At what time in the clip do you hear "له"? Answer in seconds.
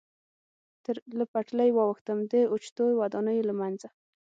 1.17-1.25, 3.49-3.53